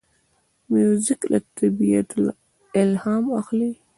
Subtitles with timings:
[0.71, 2.19] موزیک له طبیعته
[2.81, 3.71] الهام اخلي.